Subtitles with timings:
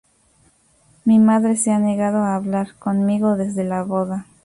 [1.05, 4.25] Mi madre se ha negado a hablar conmigo desde la boda".